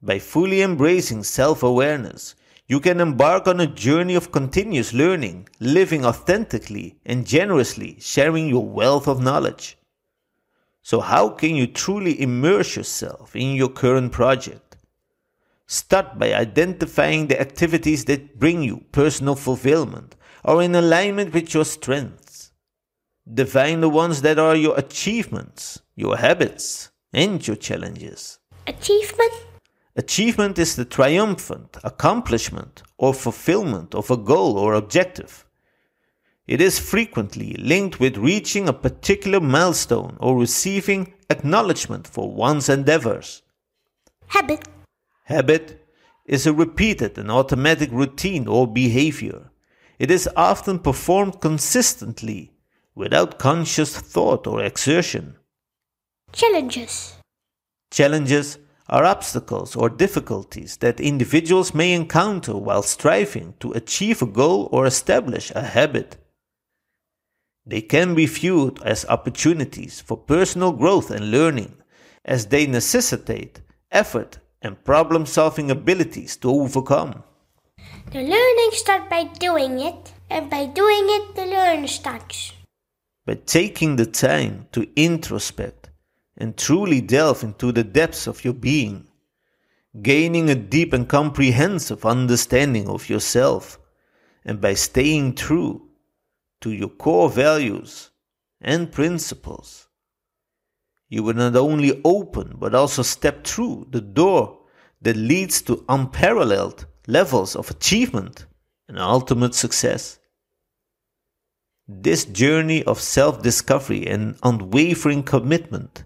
By 0.02 0.20
fully 0.20 0.62
embracing 0.62 1.24
self 1.24 1.64
awareness, 1.64 2.36
you 2.68 2.80
can 2.80 3.00
embark 3.00 3.48
on 3.48 3.60
a 3.60 3.68
journey 3.68 4.14
of 4.14 4.32
continuous 4.32 4.94
learning, 4.94 5.48
living 5.60 6.06
authentically 6.06 7.00
and 7.06 7.26
generously 7.26 7.98
sharing 8.00 8.48
your 8.48 8.66
wealth 8.66 9.08
of 9.08 9.22
knowledge. 9.22 9.78
So, 10.84 11.00
how 11.00 11.30
can 11.30 11.56
you 11.56 11.66
truly 11.66 12.22
immerse 12.22 12.76
yourself 12.76 13.36
in 13.36 13.56
your 13.56 13.70
current 13.70 14.12
project? 14.12 14.78
Start 15.66 16.20
by 16.20 16.34
identifying 16.34 17.28
the 17.28 17.42
activities 17.42 18.06
that 18.06 18.40
bring 18.40 18.62
you 18.64 18.86
personal 18.92 19.36
fulfillment 19.36 20.16
or 20.44 20.62
in 20.62 20.76
alignment 20.76 21.34
with 21.34 21.54
your 21.54 21.66
strengths. 21.66 22.52
Define 23.32 23.82
the 23.82 23.90
ones 23.90 24.22
that 24.22 24.40
are 24.40 24.56
your 24.56 24.78
achievements, 24.78 25.82
your 25.96 26.18
habits, 26.18 26.92
and 27.12 27.46
your 27.46 27.58
challenges. 27.58 28.40
Achievement? 28.66 29.47
Achievement 29.98 30.60
is 30.60 30.76
the 30.76 30.86
triumphant 30.86 31.76
accomplishment 31.84 32.84
or 33.00 33.16
fulfillment 33.16 33.96
of 33.96 34.12
a 34.12 34.16
goal 34.16 34.56
or 34.56 34.76
objective. 34.76 35.44
It 36.46 36.62
is 36.62 36.78
frequently 36.78 37.56
linked 37.56 38.00
with 38.00 38.16
reaching 38.16 38.70
a 38.70 38.74
particular 38.74 39.40
milestone 39.40 40.16
or 40.20 40.38
receiving 40.38 41.16
acknowledgement 41.32 42.08
for 42.08 42.32
one's 42.32 42.70
endeavors. 42.70 43.42
Habit? 44.28 44.68
Habit 45.24 45.84
is 46.26 46.46
a 46.46 46.54
repeated 46.54 47.18
and 47.18 47.32
automatic 47.32 47.90
routine 47.92 48.48
or 48.48 48.68
behavior. 48.68 49.50
It 49.98 50.12
is 50.12 50.30
often 50.36 50.78
performed 50.78 51.42
consistently 51.42 52.54
without 52.94 53.40
conscious 53.40 53.98
thought 53.98 54.46
or 54.46 54.64
exertion. 54.64 55.38
Challenges? 56.34 57.16
Challenges 57.90 58.60
are 58.90 59.06
obstacles 59.06 59.76
or 59.76 59.90
difficulties 59.90 60.78
that 60.78 61.00
individuals 61.00 61.74
may 61.74 61.94
encounter 61.94 62.56
while 62.56 62.82
striving 62.82 63.54
to 63.60 63.72
achieve 63.74 64.22
a 64.22 64.26
goal 64.26 64.70
or 64.72 64.86
establish 64.86 65.52
a 65.52 65.62
habit. 65.62 66.18
They 67.66 67.82
can 67.82 68.16
be 68.16 68.26
viewed 68.26 68.82
as 68.84 69.06
opportunities 69.06 70.00
for 70.00 70.16
personal 70.16 70.72
growth 70.72 71.12
and 71.12 71.32
learning, 71.32 71.76
as 72.24 72.46
they 72.46 72.66
necessitate 72.66 73.60
effort 73.92 74.40
and 74.62 74.84
problem 74.86 75.26
solving 75.26 75.70
abilities 75.70 76.38
to 76.38 76.50
overcome. 76.50 77.24
The 78.12 78.22
learning 78.22 78.70
starts 78.72 79.10
by 79.10 79.26
doing 79.26 79.80
it, 79.80 80.14
and 80.30 80.50
by 80.50 80.66
doing 80.66 81.06
it, 81.10 81.36
the 81.36 81.46
learning 81.46 81.88
starts. 81.88 82.54
By 83.26 83.36
taking 83.36 83.98
the 83.98 84.06
time 84.06 84.68
to 84.72 84.88
introspect 84.96 85.87
and 86.38 86.56
truly 86.56 87.02
delve 87.02 87.44
into 87.44 87.72
the 87.72 87.84
depths 87.84 88.28
of 88.28 88.46
your 88.46 88.54
being, 88.54 89.08
gaining 90.02 90.50
a 90.50 90.56
deep 90.56 90.94
and 90.94 91.10
comprehensive 91.10 92.06
understanding 92.06 92.88
of 92.88 93.10
yourself, 93.10 93.80
and 94.46 94.62
by 94.62 94.74
staying 94.74 95.34
true 95.34 95.90
to 96.62 96.72
your 96.72 96.90
core 96.90 97.30
values 97.30 98.12
and 98.62 98.92
principles, 98.92 99.88
you 101.10 101.24
will 101.24 101.34
not 101.34 101.56
only 101.56 102.02
open 102.04 102.56
but 102.58 102.76
also 102.76 103.02
step 103.02 103.44
through 103.46 103.88
the 103.92 104.02
door 104.02 104.60
that 105.02 105.16
leads 105.16 105.62
to 105.62 105.86
unparalleled 105.90 106.86
levels 107.08 107.56
of 107.56 107.70
achievement 107.70 108.46
and 108.88 109.00
ultimate 109.00 109.56
success. 109.56 110.20
This 111.88 112.26
journey 112.26 112.84
of 112.84 113.00
self 113.00 113.42
discovery 113.42 114.06
and 114.08 114.38
unwavering 114.44 115.24
commitment 115.24 116.04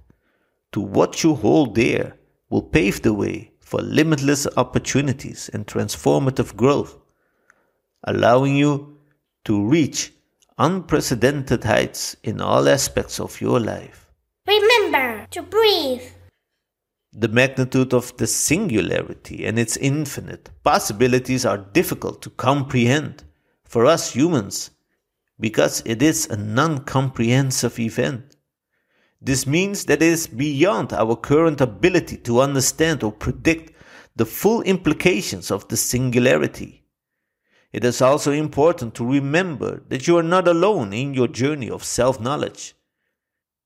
to 0.72 0.82
what 0.82 1.24
you 1.24 1.36
hold 1.36 1.76
dear 1.76 2.16
will 2.50 2.62
pave 2.62 3.02
the 3.02 3.14
way 3.14 3.52
for 3.60 3.82
limitless 3.82 4.48
opportunities 4.58 5.50
and 5.54 5.66
transformative 5.66 6.56
growth, 6.56 6.98
allowing 8.04 8.56
you 8.56 8.98
to 9.46 9.66
reach 9.66 10.14
unprecedented 10.58 11.64
heights 11.64 12.16
in 12.24 12.42
all 12.42 12.68
aspects 12.68 13.20
of 13.20 13.40
your 13.42 13.60
life. 13.60 14.08
Remember 14.48 15.26
to 15.32 15.42
breathe. 15.42 16.04
The 17.14 17.28
magnitude 17.28 17.94
of 17.94 18.16
the 18.18 18.28
singularity 18.28 19.46
and 19.46 19.60
its 19.60 19.76
infinite 19.78 20.50
possibilities 20.64 21.46
are 21.46 21.58
difficult 21.58 22.22
to 22.22 22.30
comprehend 22.30 23.24
for 23.64 23.86
us 23.86 24.14
humans 24.14 24.72
because 25.40 25.82
it 25.86 26.02
is 26.02 26.28
a 26.30 26.38
non 26.38 26.86
comprehensive 26.86 27.80
event. 27.80 28.36
This 29.22 29.46
means 29.46 29.86
that 29.86 30.02
it 30.02 30.08
is 30.08 30.26
beyond 30.26 30.94
our 30.94 31.16
current 31.16 31.62
ability 31.62 32.18
to 32.18 32.42
understand 32.42 33.04
or 33.04 33.12
predict 33.12 33.72
the 34.16 34.26
full 34.26 34.64
implications 34.64 35.52
of 35.52 35.68
the 35.68 35.78
singularity. 35.78 36.84
It 37.72 37.86
is 37.86 38.02
also 38.02 38.32
important 38.32 38.96
to 38.96 39.06
remember 39.06 39.84
that 39.90 40.08
you 40.08 40.18
are 40.18 40.24
not 40.24 40.48
alone 40.48 40.92
in 40.92 41.14
your 41.14 41.28
journey 41.28 41.70
of 41.70 41.84
self 41.84 42.20
knowledge. 42.20 42.74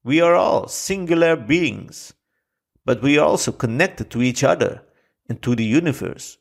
We 0.03 0.21
are 0.21 0.35
all 0.35 0.67
singular 0.67 1.35
beings, 1.35 2.13
but 2.83 3.01
we 3.01 3.17
are 3.17 3.25
also 3.25 3.51
connected 3.51 4.11
to 4.11 4.21
each 4.21 4.43
other 4.43 4.83
and 5.27 5.41
to 5.41 5.55
the 5.55 5.65
universe. 5.65 6.37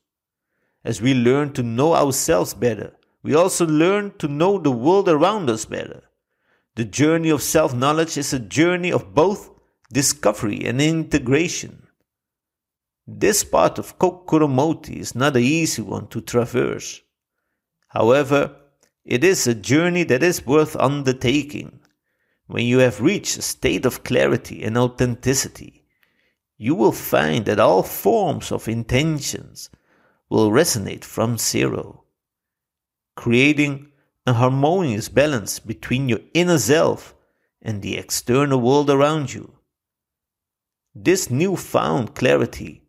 As 0.84 1.00
we 1.00 1.14
learn 1.14 1.52
to 1.54 1.62
know 1.62 1.94
ourselves 1.94 2.52
better, 2.52 2.92
we 3.22 3.34
also 3.34 3.64
learn 3.66 4.12
to 4.18 4.28
know 4.28 4.58
the 4.58 4.70
world 4.70 5.08
around 5.08 5.48
us 5.48 5.64
better. 5.64 6.02
The 6.76 6.84
journey 6.84 7.30
of 7.30 7.42
self 7.42 7.72
knowledge 7.72 8.16
is 8.18 8.32
a 8.32 8.40
journey 8.40 8.90
of 8.90 9.14
both 9.14 9.50
discovery 9.92 10.64
and 10.64 10.80
integration. 10.80 11.86
This 13.06 13.44
part 13.44 13.78
of 13.78 13.98
Kokuromotie 13.98 14.96
is 14.96 15.14
not 15.14 15.36
an 15.36 15.42
easy 15.42 15.82
one 15.82 16.08
to 16.08 16.20
traverse. 16.20 17.00
However, 17.88 18.56
it 19.04 19.22
is 19.22 19.46
a 19.46 19.54
journey 19.54 20.02
that 20.04 20.22
is 20.22 20.46
worth 20.46 20.74
undertaking. 20.76 21.80
When 22.46 22.66
you 22.66 22.78
have 22.78 23.00
reached 23.00 23.38
a 23.38 23.42
state 23.42 23.86
of 23.86 24.02
clarity 24.02 24.64
and 24.64 24.76
authenticity, 24.76 25.84
you 26.56 26.74
will 26.74 26.92
find 26.92 27.44
that 27.44 27.60
all 27.60 27.82
forms 27.82 28.50
of 28.50 28.68
intentions 28.68 29.70
will 30.28 30.50
resonate 30.50 31.04
from 31.04 31.38
zero, 31.38 32.04
creating 33.14 33.92
a 34.26 34.32
harmonious 34.32 35.08
balance 35.08 35.58
between 35.58 36.08
your 36.08 36.20
inner 36.32 36.58
self 36.58 37.14
and 37.60 37.82
the 37.82 37.96
external 37.96 38.60
world 38.60 38.88
around 38.88 39.32
you. 39.32 39.52
This 40.94 41.30
newfound 41.30 42.14
clarity 42.14 42.82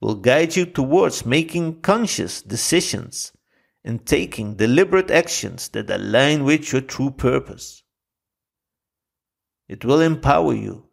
will 0.00 0.14
guide 0.14 0.56
you 0.56 0.66
towards 0.66 1.24
making 1.24 1.80
conscious 1.80 2.42
decisions 2.42 3.32
and 3.84 4.04
taking 4.04 4.56
deliberate 4.56 5.10
actions 5.10 5.68
that 5.70 5.90
align 5.90 6.44
with 6.44 6.72
your 6.72 6.82
true 6.82 7.10
purpose. 7.10 7.82
It 9.68 9.84
will 9.84 10.00
empower 10.00 10.54
you 10.54 10.88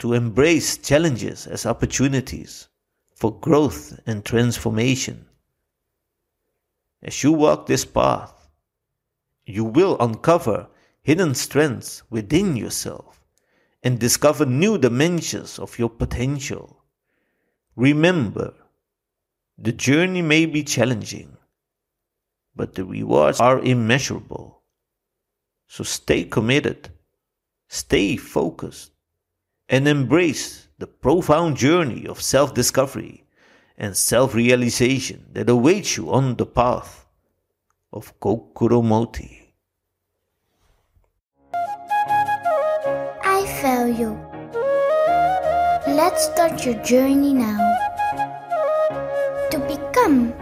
to 0.00 0.12
embrace 0.12 0.78
challenges 0.78 1.46
as 1.46 1.66
opportunities 1.66 2.68
for 3.14 3.38
growth 3.38 3.98
and 4.06 4.24
transformation. 4.24 5.26
As 7.02 7.22
you 7.22 7.32
walk 7.32 7.66
this 7.66 7.84
path, 7.84 8.37
you 9.48 9.64
will 9.64 9.96
uncover 9.98 10.68
hidden 11.00 11.34
strengths 11.34 12.02
within 12.10 12.54
yourself 12.54 13.24
and 13.82 13.98
discover 13.98 14.44
new 14.44 14.76
dimensions 14.76 15.58
of 15.58 15.78
your 15.78 15.88
potential. 15.88 16.84
Remember, 17.74 18.52
the 19.56 19.72
journey 19.72 20.20
may 20.20 20.44
be 20.44 20.62
challenging, 20.62 21.36
but 22.54 22.74
the 22.74 22.84
rewards 22.84 23.40
are 23.40 23.60
immeasurable. 23.60 24.62
So 25.66 25.82
stay 25.82 26.24
committed, 26.24 26.90
stay 27.68 28.16
focused, 28.16 28.92
and 29.68 29.88
embrace 29.88 30.68
the 30.78 30.86
profound 30.86 31.56
journey 31.56 32.06
of 32.06 32.20
self 32.20 32.52
discovery 32.52 33.24
and 33.78 33.96
self 33.96 34.34
realization 34.34 35.24
that 35.32 35.48
awaits 35.48 35.96
you 35.96 36.10
on 36.12 36.36
the 36.36 36.46
path 36.46 37.06
of 37.92 38.18
Kokuromotie. 38.20 39.37
Start 46.18 46.66
your 46.66 46.74
journey 46.82 47.32
now. 47.32 47.62
To 49.52 49.58
become 49.70 50.34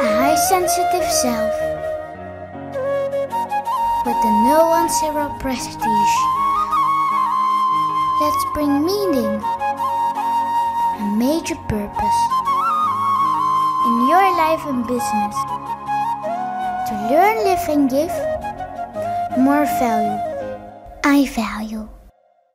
a 0.00 0.08
high 0.20 0.36
sensitive 0.52 1.08
self 1.08 1.54
with 4.04 4.20
a 4.20 4.32
no 4.44 4.68
one 4.68 4.88
zero 5.00 5.34
prestige. 5.40 6.16
Let's 8.20 8.44
bring 8.52 8.84
meaning 8.84 9.40
and 11.00 11.18
major 11.18 11.56
purpose 11.72 12.20
in 13.86 14.08
your 14.08 14.28
life 14.36 14.60
and 14.68 14.86
business 14.86 15.36
to 16.88 16.94
learn, 17.08 17.36
live, 17.48 17.64
and 17.68 17.88
give 17.88 18.12
more 19.38 19.64
value. 19.80 20.20
I 21.02 21.26
value. 21.32 21.93